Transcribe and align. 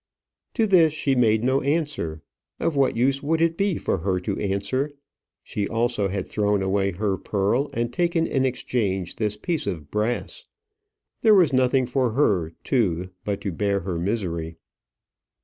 To 0.55 0.65
this 0.65 0.93
she 0.93 1.13
made 1.13 1.43
no 1.43 1.61
answer. 1.61 2.23
Of 2.59 2.75
what 2.75 2.97
use 2.97 3.21
would 3.21 3.39
it 3.39 3.55
be 3.55 3.77
for 3.77 3.99
her 3.99 4.19
to 4.21 4.35
answer? 4.39 4.89
She 5.43 5.67
also 5.67 6.07
had 6.07 6.25
thrown 6.25 6.63
away 6.63 6.89
her 6.89 7.17
pearl, 7.17 7.69
and 7.71 7.93
taken 7.93 8.25
in 8.25 8.43
exchange 8.43 9.17
this 9.17 9.37
piece 9.37 9.67
of 9.67 9.91
brass. 9.91 10.45
There 11.21 11.35
was 11.35 11.53
nothing 11.53 11.85
for 11.85 12.13
her, 12.13 12.49
too, 12.63 13.11
but 13.23 13.41
to 13.41 13.51
bear 13.51 13.81
her 13.81 13.99
misery. 13.99 14.55